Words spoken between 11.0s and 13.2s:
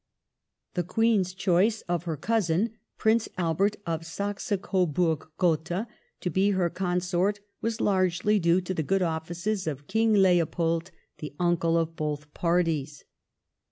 the uncle of both parties.